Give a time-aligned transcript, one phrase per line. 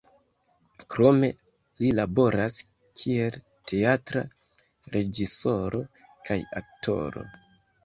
[0.93, 1.27] Krome
[1.83, 2.57] li laboras
[3.03, 3.37] kiel
[3.73, 4.25] teatra
[4.97, 5.85] reĝisoro
[6.31, 7.29] kaj aktoro.